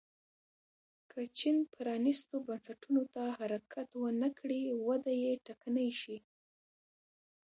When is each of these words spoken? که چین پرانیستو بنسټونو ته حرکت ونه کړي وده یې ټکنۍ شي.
که 1.09 1.19
چین 1.37 1.57
پرانیستو 1.73 2.35
بنسټونو 2.47 3.01
ته 3.13 3.23
حرکت 3.37 3.89
ونه 4.01 4.29
کړي 4.39 4.61
وده 4.87 5.13
یې 5.23 5.31
ټکنۍ 5.45 5.89
شي. 6.01 6.17